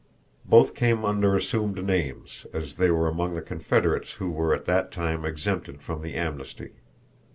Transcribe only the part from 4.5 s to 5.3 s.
at that time